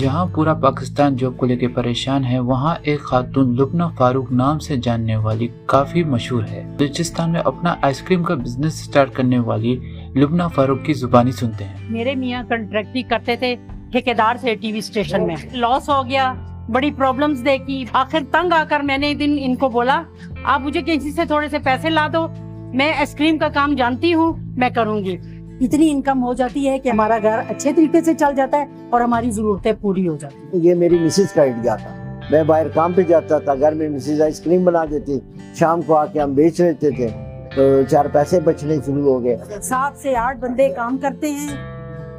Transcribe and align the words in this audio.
جہاں 0.00 0.26
پورا 0.26 0.54
پاکستان 0.54 1.16
جاب 1.16 1.36
کو 1.36 1.46
لے 1.46 1.56
کے 1.56 1.68
پریشان 1.68 2.24
ہے، 2.24 2.38
وہاں 2.38 2.74
ایک 2.82 3.00
خاتون 3.00 3.56
لبنہ 3.56 3.82
فاروق 3.96 4.32
نام 4.32 4.58
سے 4.58 4.76
جاننے 4.76 5.16
والی 5.16 5.48
کافی 5.66 6.04
مشہور 6.04 6.42
ہے۔ 6.50 6.74
بلوچستان 6.78 7.32
میں 7.32 7.40
اپنا 7.44 7.74
آئس 7.82 8.02
کریم 8.02 8.22
کا 8.22 8.34
بزنس 8.34 8.74
سٹارٹ 8.74 9.12
کرنے 9.12 9.38
والی 9.38 9.94
لبنہ 10.16 10.42
فاروق 10.54 10.84
کی 10.84 10.92
زبانی 10.92 11.32
سنتے 11.32 11.64
ہیں۔ 11.64 11.74
میرے 11.90 12.14
میاں 12.14 12.42
کنٹریکٹری 12.48 13.02
کرتے 13.02 13.36
تھے 13.36 13.56
ٹھیکیدار 13.92 14.34
سے 14.36 14.54
ٹی 14.54 14.72
وی 14.72 14.80
سٹیشن 14.80 15.26
میں۔ 15.26 15.36
لاس 15.52 15.88
ہو 15.88 16.02
گیا، 16.08 16.34
بڑی 16.68 16.90
پرابلمز 16.90 17.44
دیکھی۔ 17.44 17.84
آخر 17.92 18.18
تنگ 18.30 18.52
آ 18.52 18.64
کر 18.68 18.80
میں 18.80 18.98
نے 18.98 19.14
دن 19.14 19.36
ان 19.40 19.54
کو 19.54 19.68
بولا، 19.68 20.02
آپ 20.44 20.60
مجھے 20.60 20.80
کسی 20.86 21.12
سے 21.12 21.24
تھوڑے 21.24 21.48
سے 21.48 21.58
پیسے 21.58 21.90
لا 21.90 22.08
دو، 22.12 22.26
میں 22.74 22.92
آئس 22.98 23.14
کریم 23.14 23.38
کا 23.38 23.48
کام 23.48 23.74
جانتی 23.74 24.14
ہوں، 24.14 24.32
میں 24.56 24.70
کروں 24.70 25.04
گی۔ 25.04 25.16
اتنی 25.60 25.90
انکم 25.90 26.22
ہو 26.22 26.32
جاتی 26.32 26.68
ہے 26.68 26.78
کہ 26.78 26.88
ہمارا 26.88 27.18
گھر 27.22 27.38
اچھے 27.48 27.72
طریقے 27.72 28.00
سے 28.00 28.14
چل 28.14 28.34
جاتا 28.36 28.58
ہے 28.58 28.64
اور 28.90 29.00
ہماری 29.00 29.30
ضرورتیں 29.30 29.72
پوری 29.80 30.08
ہو 30.08 30.16
جاتی 30.16 30.68
یہ 30.68 30.74
میری 30.74 30.98
مسز 30.98 31.32
کا 31.32 31.42
آئیڈیا 31.42 31.76
تھا۔ 31.76 31.94
میں 32.30 32.42
باہر 32.42 32.68
کام 32.68 32.92
پہ 32.92 33.02
جاتا 33.02 33.38
تھا 33.38 33.54
گھر 33.54 33.72
میں 33.72 33.88
مسز 33.88 34.22
آئس 34.22 34.40
کریم 34.40 34.64
بنا 34.64 34.84
دیتی 34.90 35.18
شام 35.54 35.82
کو 35.82 35.94
آ 35.96 36.06
کے 36.06 36.20
ہم 36.20 36.34
بیچ 36.34 36.60
لیتے 36.60 36.90
تھے۔ 36.90 37.08
تو 37.54 37.82
چار 37.90 38.04
پیسے 38.12 38.40
بچنے 38.40 38.76
شروع 38.86 39.02
ہو 39.02 39.24
گئے۔ 39.24 39.36
سات 39.62 39.98
سے 39.98 40.16
آٹھ 40.16 40.38
بندے 40.38 40.68
کام 40.68 40.98
کرتے 40.98 41.30
ہیں۔ 41.30 41.56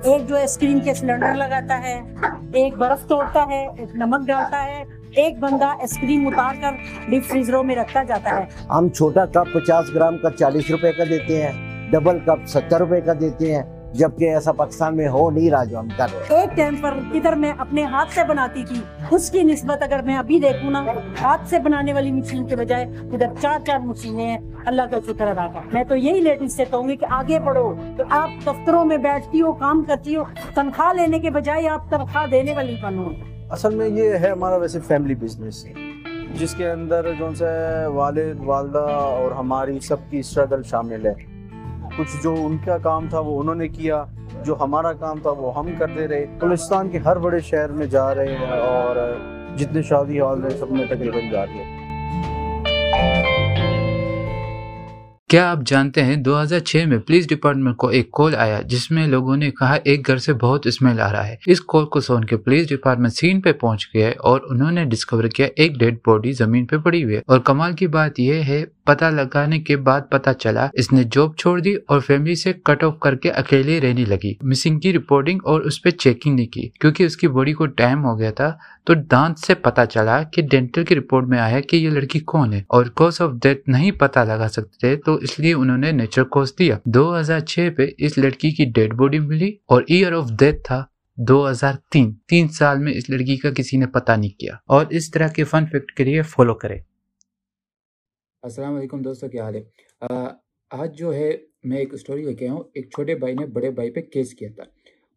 ایک 0.03 0.29
جو 0.29 0.37
آئس 0.37 0.57
کریم 0.57 0.79
کے 0.79 0.93
سلنڈر 0.93 1.35
لگاتا 1.35 1.81
ہے 1.83 2.01
ایک 2.53 2.75
برف 2.77 3.07
توڑتا 3.07 3.45
ہے 3.49 3.67
ایک 3.77 3.95
نمک 3.95 4.27
ڈالتا 4.27 4.63
ہے۔ 4.65 4.83
ایک 5.15 5.39
بندہ 5.39 5.65
آئس 5.65 5.97
کریم 5.97 6.27
اتار 6.27 6.55
کر 6.61 6.71
ڈیپ 7.09 7.25
فریزروں 7.25 7.63
میں 7.63 7.75
رکھا 7.75 8.03
جاتا 8.03 8.39
ہے۔ 8.39 8.45
ہم 8.69 8.89
چھوٹا 8.89 9.25
کپ 9.25 9.53
پچاس 9.53 9.95
گرام 9.95 10.17
کا 10.17 10.29
چالیس 10.29 10.71
روپے 10.71 10.91
کا 10.91 11.03
دیتے 11.09 11.47
ہیں۔ 11.47 11.70
ڈبل 11.91 12.19
کپ 12.19 12.45
ستر 12.45 12.77
روپے 12.79 13.01
کا 13.01 13.13
دیتے 13.19 13.55
ہیں 13.55 13.63
جبکہ 13.93 14.33
ایسا 14.33 14.51
پاکستان 14.51 14.97
میں 14.97 15.07
ہو 15.07 15.31
نہیں 15.31 15.49
رہا 15.49 15.63
جو 15.63 15.79
ہم 15.79 15.87
کر 15.97 16.07
رہے 16.13 16.19
ہیں۔ 16.19 16.41
ایک 16.41 16.57
ٹائم 16.57 16.75
پر 16.75 16.91
ادھر 17.13 17.33
میں 17.33 17.51
اپنے 17.57 17.83
ہاتھ 17.83 18.11
سے 18.13 18.21
بناتی 18.23 18.63
تھی 18.63 18.81
اس 19.11 19.29
کی 19.31 19.43
نسبت 19.43 19.83
اگر 19.83 20.01
میں 20.01 20.17
ابھی 20.17 20.39
دیکھوں 20.39 20.71
نا 20.71 20.85
ہاتھ 21.21 21.49
سے 21.49 21.59
بنانے 21.59 21.93
والی 21.93 22.11
مشین 22.11 22.47
کے 22.47 22.55
بجائے 22.55 22.85
ادھر 22.85 23.27
چار 23.41 23.59
چار 23.65 23.79
مشینیں 23.79 24.25
ہیں۔ 24.25 24.37
اللہ 24.65 24.81
کا 24.91 24.97
شکر 25.07 25.27
ادا 25.27 25.47
کر۔ 25.47 25.59
میں 25.73 25.83
تو 25.83 25.95
یہی 25.95 26.19
لیڈیز 26.19 26.55
سے 26.55 26.63
کہوں 26.71 26.89
گی 26.89 26.95
کہ 26.95 27.05
آگے 27.09 27.39
بڑھو 27.39 27.73
تو 27.97 28.03
آپ 28.09 28.29
دفتروں 28.45 28.85
میں 28.85 28.97
بیٹھتی 28.97 29.41
ہو 29.41 29.53
کام 29.53 29.83
کرتی 29.87 30.15
ہو 30.15 30.23
تنخواہ 30.55 30.93
لینے 30.93 31.19
کے 31.19 31.29
بجائے 31.29 31.67
آپ 31.67 31.89
تنخواہ 31.89 32.25
دینے 32.27 32.53
والی 32.53 32.75
بنو۔ 32.83 33.09
اصل 33.49 33.75
میں 33.75 33.87
یہ 33.87 34.09
ہے 34.09 34.29
ہمارا 34.29 34.55
ویسے 34.55 34.79
فیملی 34.79 35.15
بزنس 35.15 35.65
جس 36.39 36.53
کے 36.53 36.71
اندر 36.71 37.05
جو 37.19 37.29
سے 37.35 37.85
والد 37.85 38.39
والدہ 38.39 38.85
اور 38.91 39.31
ہماری 39.31 39.79
سب 39.79 39.97
کی 40.09 40.19
اسٹرگل 40.19 40.63
شامل 40.63 41.05
ہے۔ 41.05 41.30
کچھ 41.97 42.23
جو 42.23 42.35
ان 42.37 42.57
کا 42.65 42.77
کام 42.77 43.07
تھا 43.09 43.19
وہ 43.19 43.39
انہوں 43.39 43.55
نے 43.55 43.67
کیا، 43.67 44.03
جو 44.45 44.55
ہمارا 44.59 44.93
کام 44.93 45.19
تھا 45.21 45.29
وہ 45.29 45.57
ہم 45.57 45.67
کرتے 45.79 46.07
رہے۔ 46.07 46.25
بلوچستان 46.39 46.89
کے 46.89 46.97
ہر 46.97 47.17
بڑے 47.17 47.39
شہر 47.39 47.69
میں 47.69 47.85
جا 47.85 48.15
رہے 48.15 48.37
ہیں 48.37 48.59
اور 48.59 49.17
جتنے 49.57 49.81
شادی 49.81 50.21
ہال 50.21 50.43
ہیں، 50.43 50.57
سب 50.59 50.71
میں 50.71 50.85
تقریباً 50.85 51.29
جا 51.31 51.45
رہے 51.45 51.53
ہیں۔ 51.53 51.80
کیا 55.31 55.51
آپ 55.51 55.57
جانتے 55.65 56.03
ہیں 56.03 56.15
دو 56.15 56.41
ہزار 56.41 56.59
چھ 56.59 56.83
میں 56.87 56.97
پولیس 56.97 57.29
ڈپارٹمنٹ 57.29 57.77
کو 57.77 57.87
ایک 57.87 58.11
کال 58.11 58.35
آیا 58.35 58.61
جس 58.61 58.91
میں 58.91 59.07
لوگوں 59.07 59.37
نے 59.37 59.51
کہا 59.51 59.77
ایک 59.83 60.07
گھر 60.07 60.17
سے 60.17 60.33
بہت 60.33 60.67
اسمیل 60.67 60.99
آ 60.99 61.11
رہا 61.11 61.27
ہے۔ 61.27 61.35
اس 61.45 61.61
کال 61.61 61.85
کو 61.85 61.99
سن 61.99 62.25
کے 62.25 62.37
پولیس 62.37 62.69
ڈپارٹمنٹ 62.69 63.13
سین 63.13 63.41
پہ 63.41 63.51
پہنچ 63.51 63.87
گیا 63.93 64.11
اور 64.19 64.41
انہوں 64.49 64.71
نے 64.71 64.85
ڈسکور 64.85 65.23
کیا 65.23 65.47
ایک 65.55 65.79
ڈیڈ 65.79 65.97
باڈی 66.07 66.31
زمین 66.31 66.65
پہ 66.65 66.77
پڑی 66.77 67.03
ہوئی 67.03 67.15
ہے۔ 67.15 67.21
اور 67.27 67.39
کمال 67.39 67.73
کی 67.73 67.87
بات 67.87 68.19
یہ 68.19 68.33
ہے، 68.33 68.65
پتہ 68.85 69.05
لگانے 69.05 69.59
کے 69.59 69.77
بعد 69.77 70.01
پتہ 70.09 70.29
چلا، 70.39 70.67
اس 70.73 70.93
نے 70.93 71.03
جاب 71.11 71.35
چھوڑ 71.37 71.59
دی 71.59 71.75
اور 71.87 71.99
فیملی 71.99 72.35
سے 72.35 72.53
کٹ 72.53 72.83
آف 72.83 72.99
کر 72.99 73.15
کے 73.15 73.31
اکیلے 73.31 73.81
رہنے 73.81 74.05
لگی۔ 74.07 74.33
مسنگ 74.41 74.79
کی 74.79 74.93
رپورٹنگ 74.93 75.39
اور 75.43 75.61
اس 75.61 75.81
پہ 75.81 75.89
چیکنگ 75.89 76.35
نہیں 76.35 76.47
کی، 76.47 76.69
کیونکہ 76.79 77.03
اس 77.03 77.17
کی 77.17 77.27
باڈی 77.27 77.53
کو 77.53 77.65
ٹائم 77.65 78.05
ہو 78.05 78.19
گیا 78.19 78.31
تھا۔ 78.31 78.51
تو 78.85 78.93
دانت 78.93 79.39
سے 79.39 79.55
پتا 79.55 79.85
چلا 79.85 80.23
کہ 80.23 80.41
ڈینٹل 80.41 80.83
کی 80.83 80.95
رپورٹ 80.95 81.27
میں 81.27 81.39
آیا 81.39 81.59
کہ 81.59 81.75
یہ 81.75 81.89
لڑکی 81.89 82.19
کون 82.19 82.53
ہے 82.53 82.61
اور 82.67 82.85
کوز 82.85 83.21
آف 83.21 83.31
ڈیتھ 83.43 83.69
نہیں 83.69 83.91
پتا 83.91 84.23
لگا 84.23 84.47
سکتے 84.49 84.95
تو 84.95 85.19
اس 85.21 85.39
لیے 85.39 85.53
انہوں 85.53 85.77
نے 85.77 85.91
نیچر 85.91 86.23
کوز 86.23 86.53
دیا۔ 86.59 86.77
دو 86.85 87.19
ہزار 87.19 87.39
چھ 87.39 87.69
پہ 87.77 87.83
اس 87.97 88.17
لڑکی 88.17 88.51
کی 88.51 88.65
ڈیڈ 88.75 88.93
باڈی 88.93 89.19
ملی 89.19 89.51
اور 89.65 89.81
ایئر 89.87 90.13
آف 90.13 90.29
ڈیتھ 90.39 90.61
تھا 90.63 90.83
دو 91.17 91.49
ہزار 91.49 91.73
تین۔ 91.91 92.13
تین 92.29 92.47
سال 92.47 92.79
میں 92.79 92.93
اس 92.93 93.09
لڑکی 93.09 93.35
کا 93.37 93.49
کسی 93.51 93.77
نے 93.77 93.87
پتا 93.87 94.15
نہیں 94.15 94.39
کیا۔ 94.39 94.55
اور 94.67 94.85
اس 94.89 95.11
طرح 95.11 95.27
کے 95.27 95.43
فن 95.43 95.65
فیکٹ 95.71 95.91
کے 95.91 96.03
لیے 96.03 96.21
فالو 96.21 96.53
کرے 96.53 96.77
السلام 98.43 98.75
علیکم 98.75 99.01
دوستوں 99.01 99.29
کیا 99.29 99.43
حال 99.43 99.55
ہے؟ 99.55 99.63
آج 100.71 100.97
جو 100.97 101.13
ہے 101.13 101.31
میں 101.63 101.77
ایک 101.77 101.93
اسٹوری 101.93 102.23
لے 102.25 102.33
کے 102.33 102.47
آؤں 102.47 102.63
ایک 102.73 102.85
چھوٹے 102.85 103.15
بھائی 103.15 103.33
نے 103.33 103.45
بڑے 103.45 103.69
بھائی 103.71 103.91
پہ 103.91 104.01
کیس 104.01 104.33
کیا 104.33 104.49
تھا۔ 104.55 104.63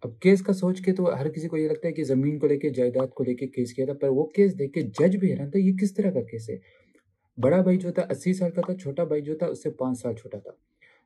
اب 0.02 0.20
کیس 0.20 0.42
کا 0.42 0.52
سوچ 0.52 0.80
کے 0.80 0.92
تو 0.92 1.14
ہر 1.20 1.28
کسی 1.28 1.48
کو 1.48 1.56
یہ 1.56 1.68
لگتا 1.68 1.88
ہے 1.88 1.92
کہ 1.92 2.04
زمین 2.04 2.38
کو 2.38 2.46
لے 2.46 2.56
کے، 2.58 2.70
جائیداد 2.70 3.06
کو 3.06 3.24
لے 3.24 3.34
کے 3.34 3.46
کیس 3.46 3.72
کیا 3.72 3.84
تھا، 3.84 3.94
پر 3.94 4.08
وہ 4.08 4.26
کیس 4.26 4.58
دیکھ 4.58 4.72
کے 4.72 4.82
جج 4.82 5.16
بھی 5.16 5.32
حیران 5.32 5.50
تھا 5.50 5.58
یہ 5.58 5.72
کس 5.72 5.94
طرح 5.94 6.10
کا 6.10 6.22
کیس 6.22 6.50
ہے؟ 6.50 6.83
بڑا 7.40 7.62
بھائی 7.62 7.76
جو 7.76 7.92
تھا، 7.92 8.02
اسی 8.10 8.32
سال 8.32 8.50
کا 8.50 8.62
تھا، 8.62 8.74
چھوٹا 8.74 9.04
بھائی 9.04 9.22
جو 9.22 9.36
تھا، 9.36 9.46
اس 9.46 9.62
سے 9.62 9.70
پانچ 9.70 10.00
سال 10.00 10.14
چھوٹا 10.14 10.38
تھا۔ 10.38 10.50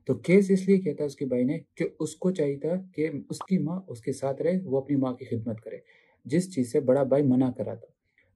تو 0.04 0.14
کیس 0.14 0.50
اس 0.50 0.68
لیے 0.68 0.78
کیا 0.78 0.94
تھا 0.94 1.04
اس 1.04 1.16
کے 1.16 1.24
بھائی 1.26 1.44
نے 1.44 1.58
کہ 1.74 1.84
اس 2.00 2.16
کو 2.16 2.30
چاہیے 2.30 2.56
تھا 2.56 2.74
کہ 2.94 3.08
اس 3.30 3.38
کی 3.38 3.58
ماں 3.58 3.80
اس 3.88 4.00
کے 4.00 4.12
ساتھ 4.12 4.42
رہے، 4.42 4.60
وہ 4.64 4.78
اپنی 4.78 4.96
ماں 4.96 5.12
کی 5.12 5.24
خدمت 5.24 5.60
کرے۔ 5.60 5.76
جس 6.24 6.54
چیز 6.54 6.72
سے 6.72 6.80
بڑا 6.80 7.02
بھائی 7.02 7.22
منع 7.22 7.50
کرا 7.50 7.74
تھا۔ 7.74 7.86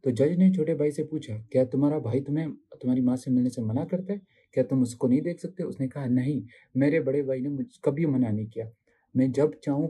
تو 0.00 0.10
جج 0.10 0.32
نے 0.38 0.52
چھوٹے 0.52 0.74
بھائی 0.74 0.90
سے 0.90 1.04
پوچھا، 1.04 1.36
کیا 1.50 1.64
تمہارا 1.64 1.98
بھائی 1.98 2.20
تمہیں، 2.20 2.46
تمہاری 2.80 3.00
ماں 3.00 3.16
سے 3.16 3.30
ملنے 3.30 3.48
سے 3.48 3.60
منع 3.60 3.84
کرتا 3.84 4.12
ہے؟ 4.12 4.18
کیا 4.54 4.62
تم 4.62 4.80
اس 4.80 4.94
کو 4.94 5.08
نہیں 5.08 5.20
دیکھ 5.20 5.40
سکتے؟ 5.40 5.62
اس 5.62 5.80
نے 5.80 5.88
کہا، 5.88 6.06
نہیں، 6.06 6.40
میرے 6.74 7.00
بڑے 7.00 7.22
بھائی 7.22 7.40
نے 7.40 7.48
مجھ 7.48 7.80
کبھی 7.80 8.06
منع 8.06 8.30
نہیں 8.30 8.46
کیا۔ 8.46 8.64
میں 9.14 9.26
جب 9.26 9.50
چاہوں 9.60 9.88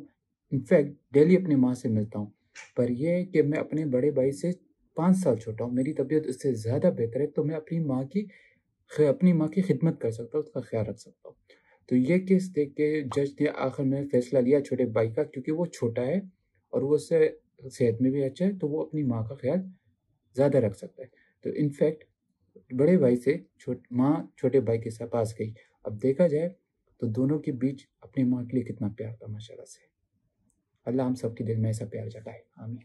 انفیکٹ 0.50 0.90
ڈیلی 1.12 1.36
اپنی 1.36 1.54
ماں 1.54 1.74
سے 1.74 1.88
ملتا 1.88 2.18
ہوں۔ 2.18 2.26
پر 2.76 2.88
یہ 2.88 3.24
کہ 3.24 3.42
میں 3.42 3.58
اپنے 3.58 3.84
بڑے 3.84 4.10
بھائی 4.10 4.32
سے 4.32 4.50
پانچ 4.94 5.16
سال 5.16 5.36
چھوٹا 5.38 5.64
ہوں، 5.64 5.72
میری 5.72 5.92
طبیعت 5.92 6.26
اس 6.26 6.42
سے 6.42 6.54
زیادہ 6.54 6.90
بہتر 6.98 7.20
ہے، 7.20 7.26
تو 7.26 7.44
میں 7.44 7.54
اپنی 7.54 7.78
ماں 7.78 8.04
کی 8.04 8.26
اپنی 8.98 9.32
ماں 9.32 9.48
کی 9.48 9.62
خدمت 9.62 10.00
کر 10.00 10.10
سکتا 10.10 10.38
ہوں، 10.38 10.44
اس 10.44 10.52
کا 10.52 10.60
خیال 10.60 10.86
رکھ 10.86 11.00
سکتا 11.00 11.28
ہوں۔ 11.28 11.34
تو 11.86 11.96
یہ 11.96 12.18
کیس 12.18 12.56
دیکھ 12.56 12.74
کے 12.74 13.02
جج 13.16 13.42
نے 13.42 13.46
آخر 13.58 13.82
میں 13.82 14.04
فیصلہ 14.12 14.38
لیا 14.38 14.60
چھوٹے 14.60 14.84
بھائی 14.84 15.10
کا، 15.10 15.22
کیونکہ 15.22 15.52
وہ 15.52 15.66
چھوٹا 15.66 16.06
ہے 16.06 16.16
اور 16.70 16.82
وہ 16.82 16.94
اس 16.94 17.08
سے 17.08 17.30
صحت 17.70 18.02
میں 18.02 18.10
بھی 18.10 18.24
اچھا 18.24 18.46
ہے، 18.46 18.58
تو 18.58 18.68
وہ 18.68 18.82
اپنی 18.82 19.02
ماں 19.02 19.22
کا 19.28 19.34
خیال 19.34 19.58
زیادہ 20.36 20.58
رکھ 20.58 20.76
سکتا 20.76 21.02
ہے۔ 21.02 21.08
تو 21.42 21.50
انفیکٹ 21.54 22.04
بڑے 22.72 22.98
بھائی 22.98 23.16
سے 23.16 23.36
ماں 23.90 24.22
چھوٹے 24.36 24.60
بھائی 24.60 24.80
کے 24.80 24.90
ساتھ 24.90 25.10
پاس 25.10 25.38
گئی۔ 25.38 25.52
اب 25.84 26.02
دیکھا 26.02 26.26
جائے 26.26 26.48
تو 26.98 27.06
دونوں 27.06 27.38
کے 27.38 27.52
بیچ 27.52 27.86
اپنی 28.00 28.24
ماں 28.24 28.44
کے 28.44 28.56
لیے 28.56 28.72
کتنا 28.72 28.88
پیار 28.96 29.14
تھا 29.14 29.26
ماشاء 29.26 29.54
اللہ 29.54 29.64
سے۔ 29.64 29.86
اللہ 30.84 31.02
ہم 31.02 31.14
سب 31.14 31.36
کے 31.36 31.44
دل 31.44 31.56
میں 31.56 31.68
ایسا 31.68 31.84
پیار 31.84 32.06
جگہ 32.06 32.30
ہے 32.30 32.40
آمین۔ 32.56 32.84